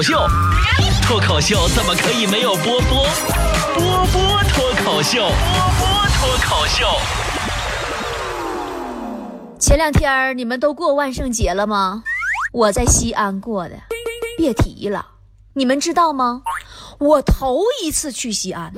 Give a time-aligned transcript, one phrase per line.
[0.00, 0.16] 口秀，
[1.02, 3.06] 脱口秀怎么可以没有波波？
[3.74, 5.34] 波波脱口秀，波
[5.78, 6.86] 波脱口秀。
[9.58, 12.02] 前两天你们都过万圣节了吗？
[12.50, 13.74] 我在西安过的，
[14.38, 15.06] 别提了。
[15.52, 16.40] 你们知道吗？
[16.98, 18.72] 我头一次去西安。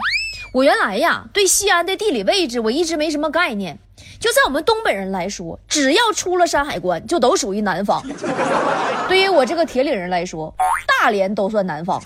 [0.54, 3.78] 我原来呀，对西安的地理位置我一直没什么概念。
[4.22, 8.00] 就在我们东北人来说，只要出了山海关，就都属于南方。
[9.08, 10.54] 对于我这个铁岭人来说，
[10.86, 12.00] 大连都算南方。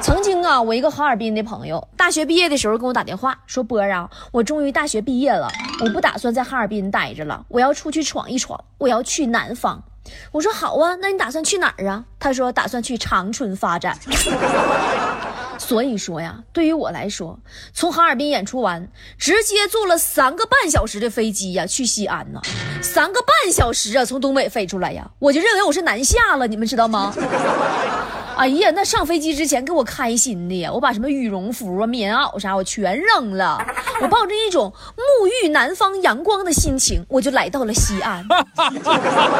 [0.00, 5.50] 曾经啊，我一个哈尔滨的朋友，大学毕业的时候跟我打电话说：“波啊，我终于大学毕业了，
[5.82, 9.82] 我不打算在哈尔滨待着了，我要出去闯一闯，我要去南方。”
[10.30, 13.98] 我说：“好啊，那你打算去哪儿啊？”他说：“打算去长春发展。”
[15.66, 17.40] 所以说呀，对于我来说，
[17.72, 18.86] 从哈尔滨演出完，
[19.16, 22.40] 直接坐了三个半小时的飞机呀，去西安呢。
[22.82, 27.14] 三个半小时啊，从东北飞出来呀，我就认为我是南下了，你们知道吗？
[28.36, 33.58] 哎呀，那上飞机之前给我开心的呀，我把什么羽绒服啊、棉袄啥我全扔了，
[34.02, 38.26] 我抱着一种沐浴南方阳光的心情，我就来到了西安。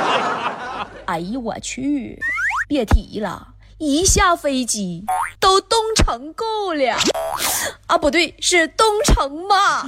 [1.04, 2.18] 哎呀，我去，
[2.66, 3.48] 别提了。
[3.78, 5.04] 一下飞机
[5.40, 6.96] 都冻成够了，
[7.86, 9.86] 啊，不对，是冻成嘛。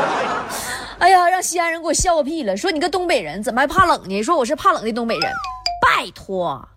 [0.98, 4.22] 哎呀，让西安人给我笑个屁了，说你个东北人怎么还怕冷呢？
[4.22, 5.32] 说我是怕冷的东北人，
[5.82, 6.68] 拜托。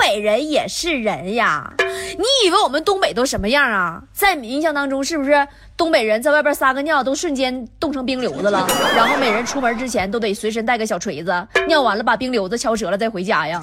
[0.00, 4.02] 东北人也是人呀，你以为我们东北都什么样啊？
[4.14, 8.66] 在你印象当中，是不是东北人在外边撒个尿都瞬间冻成冰瘤子了？
[8.96, 13.60] 然后每人出门之前都得随身带个小锤子，尿完了把冰瘤子敲折了再回家呀？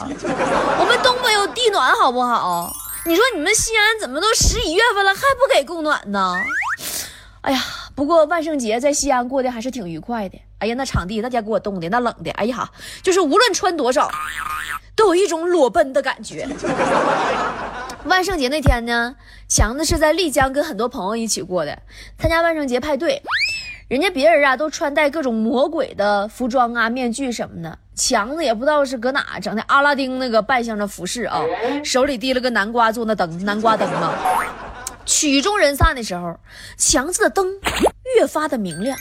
[0.79, 2.71] 我们东北有地暖好不好？
[3.03, 6.35] 你说你们西安怎么都十一月份了还不给供暖呢？
[7.41, 7.59] 哎呀，
[7.95, 10.37] 不过万圣节在西安过得还是挺愉快的。
[10.59, 12.69] 哎呀，那场地那家给我冻的那冷的，哎呀，
[13.01, 14.07] 就是无论穿多少。
[14.97, 16.45] 都有一种裸奔的感觉。
[18.05, 19.15] 万圣节那天呢，
[19.47, 21.83] 强子是在丽江跟很多朋友一起过的，
[22.17, 23.21] 参加万圣节派对。
[23.87, 31.41] 人家别人啊都穿戴各种魔鬼的服装啊、面具什么的，强子也不知道是搁哪整的阿拉丁那个扮相的服饰啊，
[31.85, 34.13] 手里提了个南瓜做那灯，南瓜灯嘛。
[35.05, 36.37] 曲终人散的时候，
[36.77, 37.47] 强子的灯
[38.17, 38.97] 越发的明亮，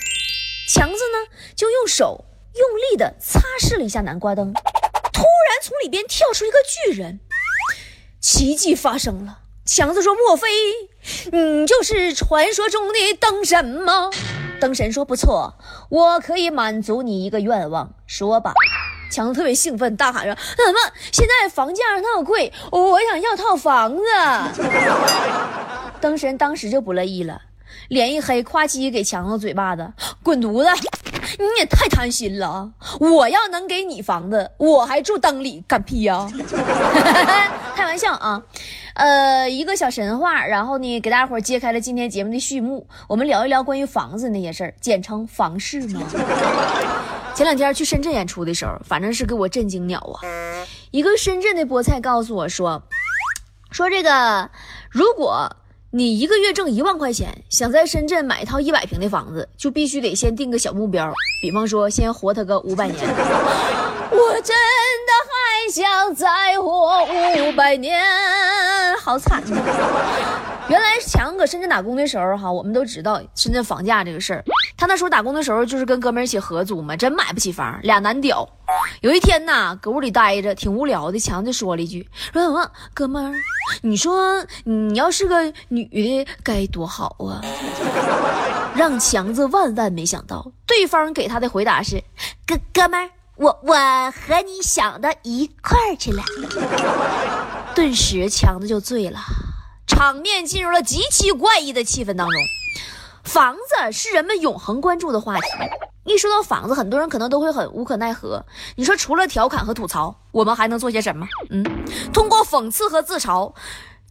[0.69, 2.25] 强子呢就用手
[2.55, 4.55] 用力的擦拭了一下南瓜灯。
[5.17, 7.21] 突然从里边跳出一个巨人，
[8.21, 9.39] 奇迹发生了。
[9.65, 10.47] 强子说：“莫非
[11.33, 14.11] 你就是传说中的灯神吗？”
[14.61, 15.55] 灯神说：“不错，
[15.89, 17.95] 我可以满足你一个愿望。
[18.07, 18.53] 说吧。”
[19.11, 22.53] 强子特别兴奋，大喊着：“怎么现在房价那么贵？
[22.71, 24.03] 我想要套房子。”
[25.99, 27.41] 灯神当时就不乐意了，
[27.89, 30.69] 脸一黑，夸叽给强子嘴巴子：“滚犊子！”
[31.39, 32.73] 你也太贪心了！
[33.01, 36.31] 我要能给你房子，我还住灯里干屁呀？
[37.75, 38.43] 开玩笑啊！
[38.95, 42.87] 呃，一个小神话，然后呢，给大家伙揭开了今天节目的序幕。
[43.09, 46.03] 我们聊一聊关于房子那些事儿，简称房事嘛。
[47.35, 50.25] 前两天去深圳演出的时候，反正是给我震惊鸟啊！
[50.91, 52.83] 一个深圳的菠菜告诉我说，
[53.71, 54.51] 说这个
[54.91, 55.57] 如果。
[55.97, 62.99] 你一个月挣一万块钱，想在深圳买一套一百平的房子，就必须得先定个小目标，比方说先活他个五百年。
[64.13, 64.55] 我真
[65.07, 67.03] 的还想再活
[67.49, 67.99] 五百年，
[69.03, 69.57] 好惨呐！
[70.69, 74.45] 原来强搁深圳打工的时候，哈，我们都知道深圳房价这个事儿。
[74.77, 78.49] 他那时候打工的时候，就是跟哥们一起合租嘛，真买不起房，俩男屌。
[79.01, 83.35] 有一天呐，搁屋里待着挺无聊的，强就说了一句：“说什么哥们儿，
[83.83, 87.41] 你说你要是个女的该多好啊！”
[88.77, 92.03] 让强子万万没想到，对方给他的回答是
[92.47, 96.23] ：“哥哥们儿，我我和你想的一块儿去了。
[97.75, 99.21] ”顿时强子就醉了。
[99.87, 102.39] 场面进入了极其怪异的气氛当中。
[103.27, 105.43] 房子是人们永恒关注的话题。
[106.05, 108.45] 一说到房子，很多人可能都会很无可奈何。
[108.77, 111.27] 你说除了调侃和吐槽，我们还能做些什么？
[111.51, 111.65] 嗯，
[112.13, 113.53] 通过讽刺和自嘲，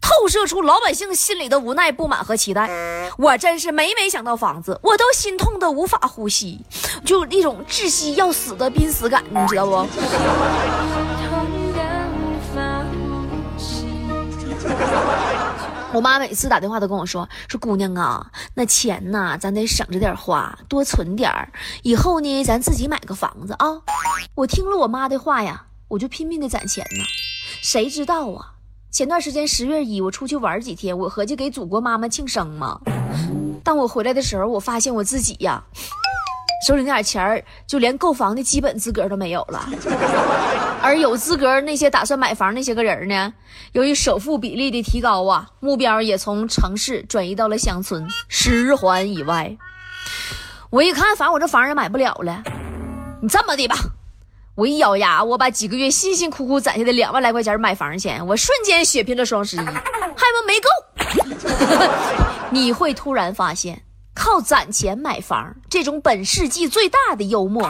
[0.02, 2.68] 透射出老百姓心里的无奈、不满和期待。
[3.16, 6.60] 我真是每每想到房子，我都心痛的无法呼吸，
[7.04, 9.86] 就一种窒息要死的濒死感，你知道不？
[15.92, 21.48] 我妈每次打电话都跟我说：“说姑娘啊，那钱呐，咱得省着点花，多存点儿，
[21.82, 23.80] 以后呢，咱自己买个房子啊。”
[24.34, 27.04] 我听了我妈的话呀，我就拼命的攒钱呢。
[27.62, 28.54] 谁知道啊？
[28.90, 32.80] 前段时间十月一，我出去玩几天，我合计给祖国妈妈庆生嘛。
[33.62, 35.64] 当我回来的时候，我发现我自己呀，
[36.64, 39.68] 手里那点钱儿，就连购房的基本资格都没有了。
[40.82, 43.32] 而有资格那些打算买房那些个人呢，
[43.72, 49.56] 由于首付比例的提高啊，目标也从城市转移到了乡村十环以外。
[50.70, 52.42] 我一看，反正我这房也买不了了。
[53.20, 53.76] 你这么的吧，
[54.54, 60.68] 我一咬牙，我把几个月辛辛苦苦攒下的两万来块钱买房钱，我瞬间血拼了双十一，还不没够。
[62.50, 63.82] 你会突然发现，
[64.16, 67.62] 靠攒钱买房这种本世纪最大的幽默，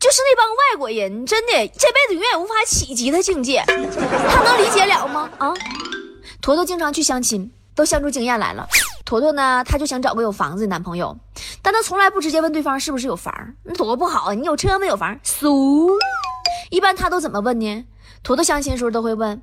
[0.00, 3.62] 就是那帮外国人真的这辈子永远无法企及的境界。
[3.66, 5.30] 他能理解了吗？
[5.38, 5.52] 啊，
[6.40, 8.66] 坨坨经常去相亲，都相出经验来了。
[9.04, 11.16] 坨坨呢，他就想找个有房子的男朋友，
[11.60, 13.32] 但他从来不直接问对方是不是有房，
[13.62, 14.34] 那多不好啊！
[14.34, 15.20] 你有车没有房？
[15.22, 15.90] 俗。
[16.70, 17.84] 一般他都怎么问呢？
[18.22, 19.42] 坨坨相亲的时候都会问，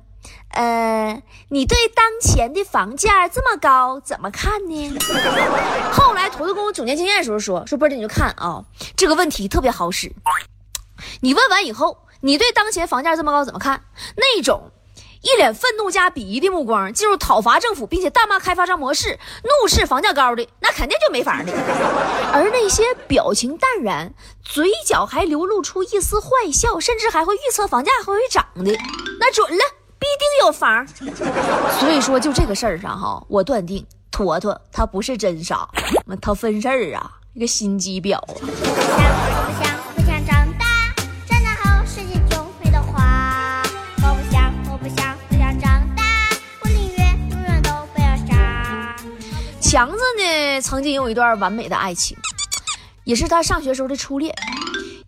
[0.50, 4.98] 呃，你对当前的房价这么高怎么看呢？
[5.92, 8.64] 后来坨坨跟我总结经验的时候说，说波姐你就看啊，
[8.96, 10.12] 这个问题特别好使。
[11.20, 13.82] 你问完以后，你对当前房价这么高怎么看？
[14.16, 14.70] 那种。
[15.24, 21.52] 一脸愤怒加鄙夷的目光进入讨伐政府，并且大骂开发商模式，怒斥房价高的，那肯定就没法的。
[22.32, 28.76] 而那些表情淡然，嘴角还流露出一丝坏笑，甚至还会预测房价还会涨的，
[29.20, 29.62] 那准了，
[30.02, 30.84] 必定有房。
[31.78, 35.68] 所以说，就这个事儿上哈，我断定坨坨他不是真傻，
[36.20, 38.34] 他分事儿啊，一个心机婊啊。
[49.60, 52.18] 强子呢，曾经有一段完美的爱情，
[53.04, 54.34] 也是他上学时候的初恋。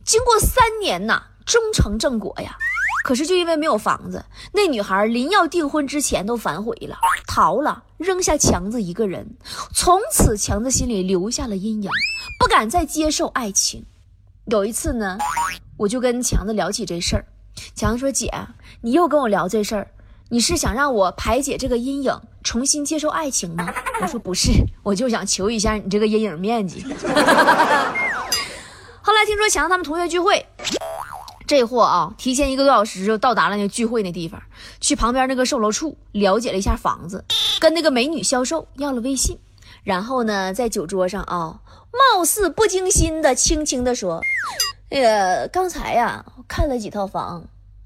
[0.04, 2.56] 经过三年呐，终成正果呀。
[3.04, 6.96] 可是就因为没有房子，那女孩临要订婚之前都反悔了，
[7.26, 9.36] 逃了，扔下强子一个人。
[9.74, 11.90] 从此，强子心里留下了阴影，
[12.40, 13.84] 不敢再接受爱情。
[14.46, 15.18] 有一次呢，
[15.76, 17.26] 我就跟强子聊起这事儿，
[17.74, 18.32] 强子说：“姐，
[18.80, 19.86] 你又跟我聊这事儿。”
[20.30, 23.70] 你是想让我排解这个阴影，重新接受爱情吗？
[24.00, 24.50] 我说不是，
[24.82, 26.82] 我就想求一下你这个阴影面积。
[29.02, 30.44] 后来听说强子他们同学聚会，
[31.46, 34.42] 这货啊，提前一个多小时就到达了那聚会那地方，
[34.80, 37.24] 去旁边那个售楼处了解了一下房子，
[37.60, 39.38] 跟那个美女销售要了微信，
[39.82, 41.60] 然后呢，在酒桌上啊，
[41.92, 44.22] 貌似不经心的轻轻的说
[44.90, 47.44] ：“那个刚才呀，看了几套房，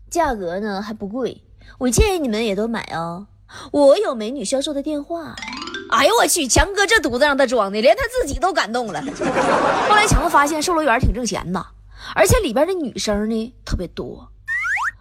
[0.09, 1.43] 价格呢还不贵。”
[1.79, 3.27] 我建议你们也都买哦，
[3.73, 5.35] 我有美女销售的电话。
[5.91, 9.01] 哎呦我去，强哥这犊子让他装的，连他自己都感动了。
[9.89, 11.67] 后来强子发现售楼员挺挣钱的，
[12.15, 14.29] 而且里边的女生呢特别多，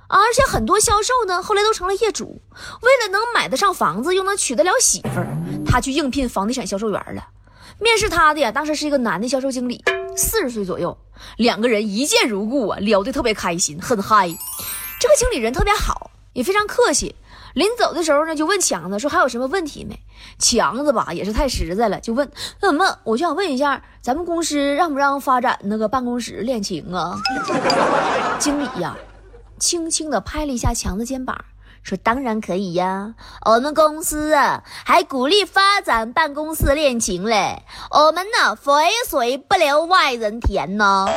[0.08, 2.42] 而且很多销售呢后来都成了业主。
[2.82, 5.28] 为了能买得上房子，又能娶得了媳妇儿，
[5.66, 7.28] 他去应聘房地产销售员了。
[7.80, 9.84] 面试他的呀，当时是一个男的销售经理，
[10.16, 10.98] 四十岁左右。
[11.38, 14.28] 两个人一见如故啊，聊得特别开心，很嗨。
[15.00, 16.12] 这个经理人特别好。
[16.34, 17.16] 也非常客气，
[17.58, 20.00] 临走的时候呢，就问强子说还有什么问题没？
[20.38, 22.32] 强子吧也是太实在了，就问
[22.62, 27.18] 那什么，我就想问一下，咱们公司让不让发展那个办公室恋情啊？
[28.38, 28.96] 经理呀，
[29.58, 31.36] 轻轻的拍了一下强子肩膀，
[31.82, 38.72] 说当然可以呀，我们公司啊还鼓励发展办公室恋情嘞，我们呢肥
[39.10, 41.08] 水不流外人田呢。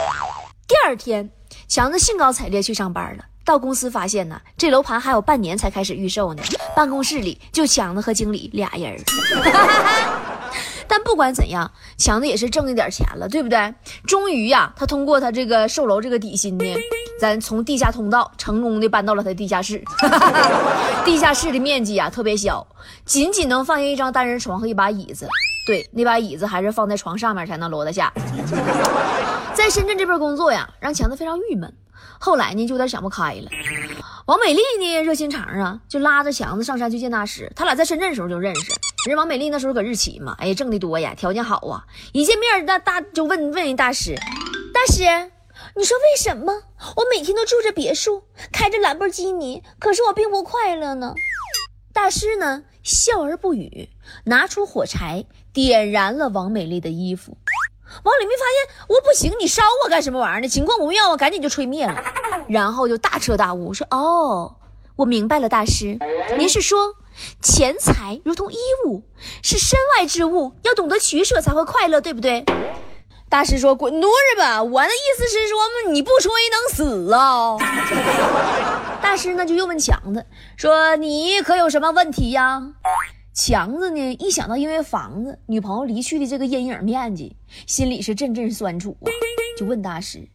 [0.67, 1.31] 第二天，
[1.69, 3.25] 强子兴高采烈去上班了。
[3.45, 6.43] 到公司发现呢，这楼盘还有半年才开始预售呢。
[6.77, 8.97] 办公室里就强子和经理俩人
[10.87, 13.75] 但不管怎样，强子也是挣一点钱了，对不对？
[14.07, 16.65] 终于呀，他通过他这个售楼这个底薪呢，
[17.21, 19.83] 咱从地下通道成功的搬到了他地下室。
[21.05, 22.67] 地下室的面积啊特别小，
[23.05, 25.29] 仅仅能放下一张单人床和一把椅子。
[25.67, 28.13] 对，那把椅子还是放在床上面才能摞得下。
[29.55, 31.73] 在深圳这边工作呀，让强子非常郁闷。
[32.23, 33.49] 后来呢，就有点想不开了。
[34.27, 37.51] 王美丽呢，热心肠啊，就拉着强子上山去见大师。
[37.57, 38.73] 他俩在深圳时候就认识。
[39.09, 41.87] 人王美丽那时候搁日企嘛，哎呀，挣的多呀，条件好啊。
[42.13, 44.15] 一见面，那大就问问人大师
[44.75, 45.03] ：“大师，
[45.75, 46.53] 你说为什么
[46.97, 51.15] 我每天都住着别墅，开着兰博基尼，可是我并不快乐呢？”
[51.95, 53.89] 大师呢，笑而不语，
[54.25, 55.25] 拿出火柴
[55.55, 57.39] 点燃了王美丽的衣服。
[58.05, 60.49] 王美丽发现我不行，你烧我干什么玩意儿呢？
[60.49, 61.95] 情况不妙啊，赶紧就吹灭了，
[62.49, 64.57] 然后就大彻大悟说：“哦，
[64.97, 65.99] 我明白了，大师，
[66.39, 66.95] 您是说
[67.43, 68.57] 钱财如同衣
[68.87, 69.03] 物，
[69.43, 72.45] 是身外之物，要懂得取舍才会快乐，对不对？”
[73.29, 74.61] 大师说：“滚犊子吧！
[74.61, 77.57] 我的意思是说，你不吹能死啊！”
[79.01, 82.61] 大师呢就又问强子说：“你可有什么问题呀？”
[83.33, 89.07] 强子呢，一想到因为房子女朋友离去的这个阴影面积，心里是阵阵酸楚啊，
[89.57, 90.29] 就问大师：“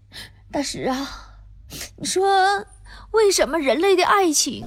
[0.51, 1.07] 大师啊，
[1.97, 2.65] 你说
[3.11, 4.65] 为什么人类的爱情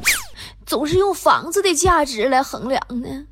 [0.67, 3.27] 总是用房子的价值来衡量呢？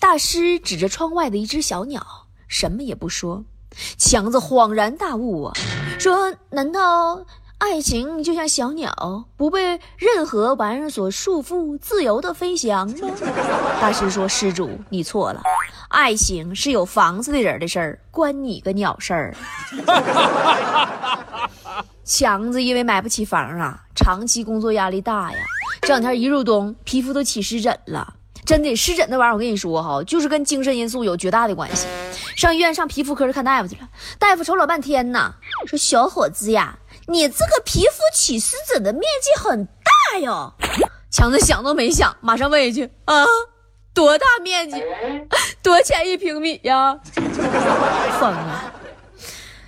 [0.00, 2.04] 大师指着窗外的一只小鸟，
[2.48, 3.44] 什么也不说。
[3.98, 5.52] 强子恍然大悟啊，
[5.98, 7.26] 说：“难道
[7.58, 12.94] 爱情就像小鸟，不被任何玩意儿所束缚，自由的飞翔吗？”
[13.80, 15.42] 大师说：“施主，你错了，
[15.88, 19.34] 爱情是有房子的人的事儿，关你个鸟事儿。
[22.04, 25.38] ”强子因为买不起房啊，长期工作压力大呀，
[25.80, 28.14] 这两天一入冬，皮肤都起湿疹了。
[28.44, 31.88] 真的湿疹那玩意儿，我跟你说哈，就是跟精神因素有绝大的关系。
[32.36, 33.88] 上医院上皮肤科去看大夫去了，
[34.20, 35.34] 大夫瞅老半天呐，
[35.66, 40.52] 说小伙子呀，你这个皮肤起湿疹的面积很大哟。
[41.10, 43.24] 强子想都没想，马上问一句啊，
[43.94, 44.82] 多大面积？
[45.62, 46.98] 多钱一平米呀？
[48.20, 48.74] 疯了！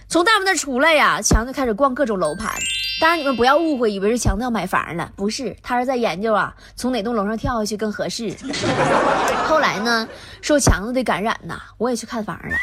[0.09, 2.53] 从大夫那出来呀，强子开始逛各种楼盘。
[3.01, 8.35] 当然，你们不要误会，以为是强子要买房了，不是，他是在研究啊，从哪栋楼上跳下去更合适。
[9.47, 10.09] 后来呢，
[10.43, 12.57] 受强子的感染呐，我也去看房了。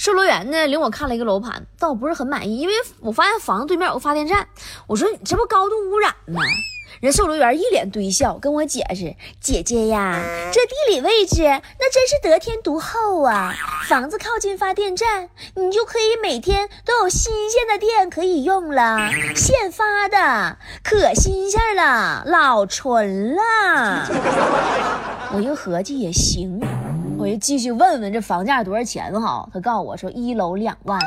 [0.00, 4.48] 售楼员呢领我看了一个楼盘，但我不是很满意，因为我发现房子对面有个发电站，
[4.86, 6.40] 我说你这不高度污染吗？
[7.00, 10.18] 人售楼员一脸堆笑，跟我解释：“姐姐呀，
[10.50, 13.54] 这地理位置那真是得天独厚啊！
[13.88, 23.42] 房子靠近发电站，你就可以每天都有新鲜的电可以用了，现发的，可新鲜了，老纯了。
[25.32, 26.58] ”我又合计也行，
[27.20, 29.46] 我就继续问问这房价多少钱哈。
[29.52, 30.98] 他告诉我说，一楼两万，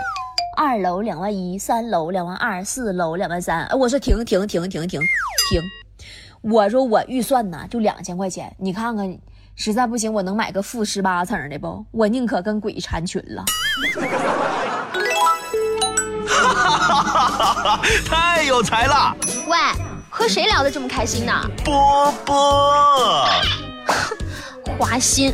[0.56, 3.68] 二楼两万一，三楼两万二，四楼两万三。
[3.80, 5.02] 我说停停停停停
[5.50, 5.62] 停。
[6.42, 9.18] 我说我预算呢就两千块钱，你看看，
[9.56, 11.84] 实在不行我能买个负十八层的不？
[11.90, 13.44] 我宁可跟鬼缠群了。
[16.28, 17.82] 哈哈哈哈哈！
[18.06, 19.16] 太有才了！
[19.48, 19.58] 喂，
[20.10, 21.34] 和谁聊得这么开心呢？
[21.66, 23.26] 波波，
[24.78, 25.34] 花心。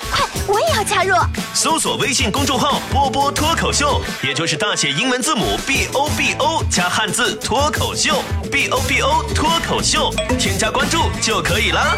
[0.47, 1.15] 我也要加入。
[1.53, 8.15] 搜索微信公众号“波波脱口秀”，也就是大写英文字母 B O B O 加汉字脱口秀
[8.51, 10.09] B O B O 脱口秀，
[10.39, 11.97] 添加关注就可以了。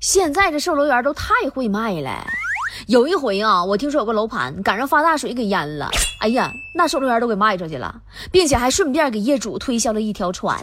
[0.00, 2.10] 现在这售楼员都太会卖了。
[2.86, 5.88] 有一回啊，我听说有个楼盘赶上发大水给淹了，
[6.20, 7.92] 哎呀，那售楼员都给卖出去了，
[8.30, 10.60] 并且还顺便给业主推销了一条船。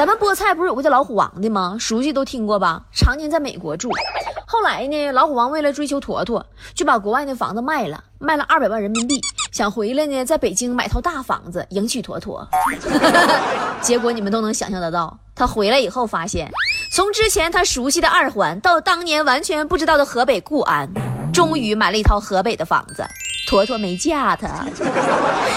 [0.00, 1.76] 咱们菠菜不是有个叫老虎王的吗？
[1.78, 2.80] 熟悉都听过吧？
[2.90, 3.90] 常年在美国住，
[4.46, 9.20] 后来呢，老虎王为了追求坨坨，就把国外那房子卖了，卖了二百万人民币，
[9.52, 12.48] 想回来呢，在北京买套大房子迎娶坨坨。
[13.82, 16.50] 结果你们都能想象得到，他回来以后发现，
[16.94, 20.88] 从之前他熟悉的二环到当年完全不知道的河北固安，
[21.30, 23.04] 终于买了一套河北的房子。
[23.50, 24.64] 坨坨没嫁他，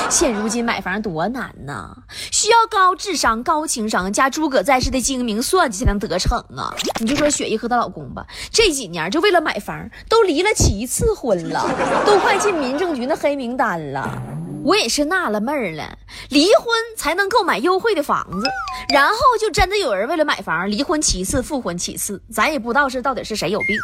[0.09, 1.95] 现如今买房多难呐，
[2.31, 6.73] 需要高智商、高情商加诸葛在世的精明算计才能得逞啊！
[7.01, 11.69] 你就说雪姨和她老公吧，这几年就为了买房都离了七次婚了，
[12.03, 14.19] 都快进民政局那黑名单了。
[14.63, 15.95] 我也是纳了闷了，
[16.29, 16.65] 离婚
[16.97, 18.47] 才能购买优惠的房子，
[18.89, 23.77] 然后就真的有人为了买房离婚七次、复婚七次，咱也不知道是到底是谁有病。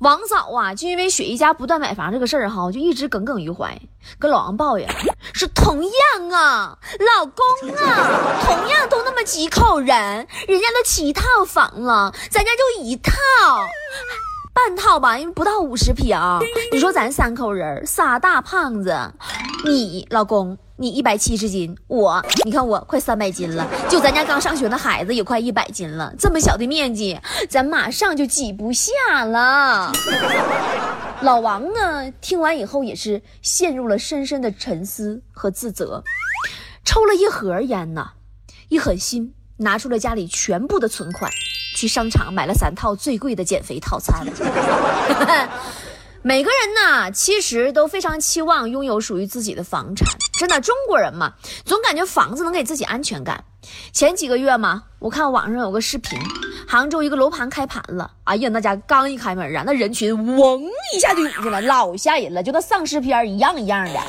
[0.00, 3.76] 王嫂啊，就因为雪姨家不断买房这个事儿哈，就一直耿耿于怀，
[4.18, 4.88] 跟老王抱怨
[5.32, 9.88] 说：“同样啊，老公啊，同样都那么几口人，
[10.46, 13.12] 人家都七套房了，咱家就一套，
[14.54, 16.16] 半套吧，因为不到五十平。
[16.70, 19.12] 你说咱三口人，仨大胖子，
[19.64, 27.18] 你老公。”你一百七十斤，我你看我快三百斤了，就咱家刚上学的孩子也快一百斤了，这么小的面积，
[27.50, 28.92] 咱马上就挤不下
[29.24, 29.92] 了。
[31.22, 36.04] 老王呢，听完以后也是陷入了深深的沉思和自责，
[36.84, 38.10] 抽了一盒烟呢，
[38.68, 41.28] 一狠心拿出了家里全部的存款，
[41.76, 44.24] 去商场买了三套最贵的减肥套餐。
[46.22, 50.06] 每个人呢，其实都非常期望拥有属于自己的房产。
[50.38, 51.32] 真的，中国人嘛，
[51.64, 53.42] 总感觉房子能给自己安全感。
[53.92, 56.16] 前几个月嘛，我看网上有个视频，
[56.68, 58.08] 杭州一个楼盘开盘了。
[58.22, 60.62] 哎呀，那家刚一开门啊，那人群嗡
[60.94, 64.00] 一下就涌进来，老吓人了，就跟丧尸片一样一样的，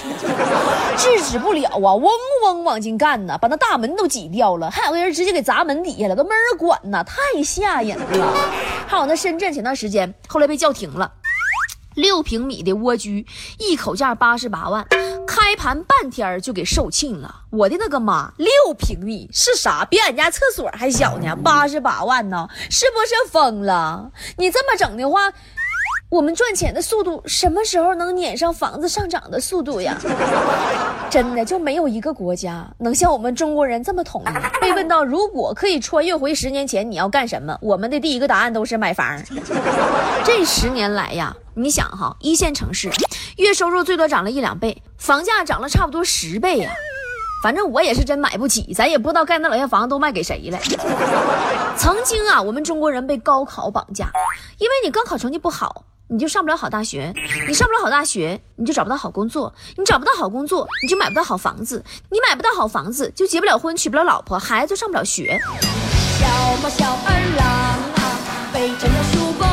[0.95, 2.12] 制止不了啊，嗡
[2.43, 4.69] 嗡往进干呢，把那大门都挤掉了。
[4.69, 8.33] 还有个人直接给砸门底下了，都没人管呢，太吓人了。
[8.88, 11.12] 还有那深圳前段时间，后来被叫停了。
[11.95, 13.25] 六平米的蜗居，
[13.57, 14.88] 一口价八十八万，
[15.29, 17.43] 开盘半天就给售罄了。
[17.51, 19.86] 我的那个妈，六平米是啥？
[19.86, 24.12] 比俺家厕所还小呢，八十八万呢，是不是疯了？
[24.38, 25.31] 你这么整的话。
[26.09, 29.95] 我们赚钱的速度什么时候能撵上房子上涨的速度呀？
[31.07, 34.59] 真的就没有一个国家能像我们中国人这么统一。
[34.59, 37.55] 被问到如果可以穿越回十年前，你要干什么？
[37.62, 39.21] 我们的第一个答案都是买房。
[40.25, 42.89] 这十年来呀，你想哈，一线城市
[43.38, 46.72] 月收入最多涨了一两倍，房价涨了差不多十倍呀。
[47.41, 50.60] 反正我也是真买不起，咱也不知道盖那老些房子都卖给谁了。
[51.77, 54.12] 曾经啊，我们中国人被高考绑架，
[54.58, 55.86] 因为你高考成绩不好。
[56.12, 57.13] 你就上不了好大学，
[57.48, 65.39] 你上不了好大学，你就找不到好工作，你找不到好工作，你就买不到好房子，你买不到好房子，就结不了婚，娶不了老婆，孩子就上不了学。
[66.20, 66.27] 小
[66.63, 67.48] 猫小二郎
[67.94, 68.01] 啊，
[68.51, 69.46] 背着那书包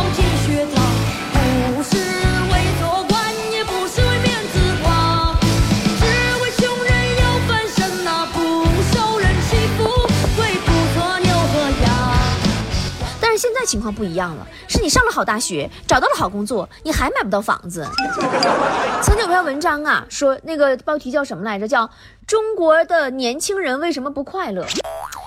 [13.67, 17.87] 情况不一样了，是你上了好大学，找到了好工作，你还买不到房子。
[19.03, 21.67] 曾经有篇文章啊，说那个标题叫什么来着？
[21.69, 21.91] 叫
[22.27, 24.65] 中国的年轻人为什么不快乐？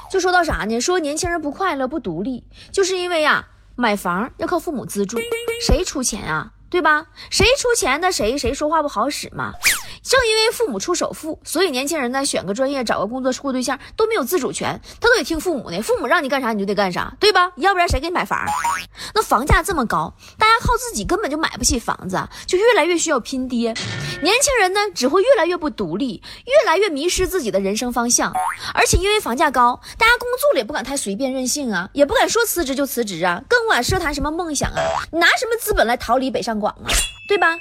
[0.10, 0.80] 就说到啥呢？
[0.80, 5.20] 说年轻人不快乐、不独立，就是因为呀，买房要靠父母资助，
[5.62, 6.54] 谁出钱啊？
[6.70, 7.08] 对吧？
[7.30, 9.54] 谁出钱，那谁谁说话不好使嘛。
[10.04, 15.82] 正因为父母出首付，所以年轻人呢选个专业、找个工作、处个对象都没有自主权，他都得听父母的。
[15.82, 17.52] 父母让你干啥你就得干啥，对吧？
[17.58, 18.40] 要不然谁给你买房？
[19.14, 23.74] 那房价这么高，大家靠自己根本就买不起房子，就越来越需要拼爹。
[24.22, 28.34] 年轻人呢只会越来越不独立，越来越迷失自己的人生方向。
[28.74, 34.82] 而且因为房价高，大家工作了也不敢太随便任性啊，也不敢说辞职就辞职啊，更不敢奢谈什么梦想啊。
[35.12, 36.88] 你拿什么资本来逃离北上广啊？
[37.28, 37.56] 对吧？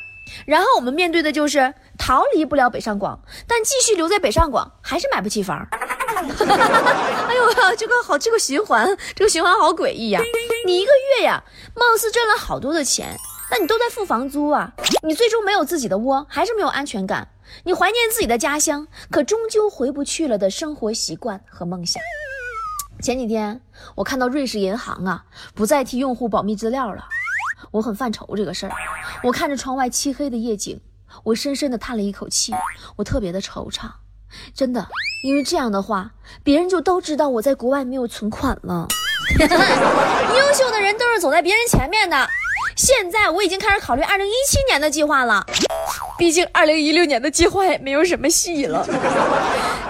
[0.46, 5.66] 然后我们面对的就是逃离不了北上广，但继续留在北上广还是买不起房。
[6.18, 10.20] 哎呦，这个好，这个循环，这个循环好诡异呀！
[10.66, 13.16] 你一个月呀，貌似赚了好多的钱，
[13.50, 14.72] 但你都在付房租啊。
[15.02, 17.28] 你最终没有自己的窝，还是没有安全感。
[17.64, 22.02] 你怀念自己的家乡，可终究回不去了的生活习惯和梦想。
[23.00, 23.60] 前几天
[23.94, 27.04] 我看到瑞士银行啊，不再替用户保密资料了。
[27.70, 28.72] 我很犯愁这个事儿，
[29.22, 30.80] 我看着窗外漆黑的夜景，
[31.24, 32.54] 我深深的叹了一口气，
[32.96, 33.90] 我特别的惆怅，
[34.54, 34.86] 真的，
[35.22, 38.86] 因为这样的话，别人就都知道我在国外没有存款了。
[39.38, 42.28] 优秀的人都是走在别人前面的。
[42.76, 45.44] 现在我已经开始考虑二零一七年的计划了，
[46.16, 48.86] 毕竟二零一六年的计划也没有什么戏了。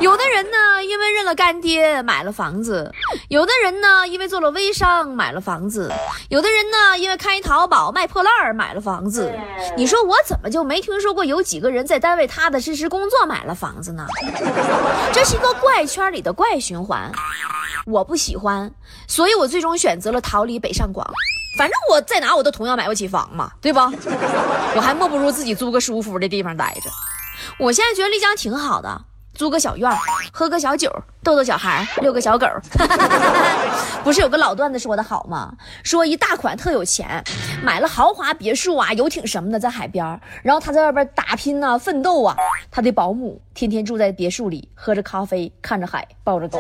[0.01, 2.89] 有的人呢，因为认了干爹买了房子；
[3.29, 5.91] 有的人呢，因为做了微商买了房子；
[6.29, 9.33] 有的人呢，因为开淘宝卖破烂儿买了房子。
[9.77, 14.07] 你说我怎么就没听说过有几个人在单位踏踏实实工作买了房子呢？
[15.13, 17.11] 这是一个怪圈里的怪循环，
[17.85, 18.73] 我不喜欢，
[19.09, 21.05] 所以我最终选择了逃离北上广。
[21.59, 23.91] 反正我在哪我都同样买不起房嘛，对吧？
[24.77, 26.91] 我还莫不如自己租个舒服的地方待着。
[27.59, 29.03] 我现在觉得丽江挺好的，
[29.39, 29.89] 租个小院，
[30.33, 30.91] 喝个小酒，
[31.23, 32.45] 逗逗小孩，遛个小狗。
[34.03, 35.55] 不是有个老段子说的好吗？
[35.85, 37.23] 说一大款特有钱，
[37.63, 42.35] 买了豪华别墅啊、游艇什么的在海边，然后他在外边打拼啊、奋斗啊，
[42.69, 46.59] 他的保姆天天住在别墅里，喝着咖啡，看着海，抱着狗。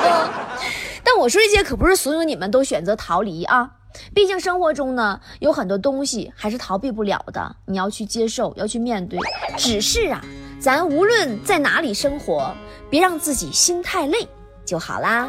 [1.04, 3.68] 但我说这些可不是所有你们都选择逃离啊。
[4.14, 9.18] 毕竟生活中呢，有很多东西还是逃避不了的，你要去接受，要去面对。
[9.58, 10.24] 只是啊，
[10.62, 12.54] 咱无论在哪里生活，
[12.88, 14.28] 别让自己心太累
[14.64, 15.28] 就好啦。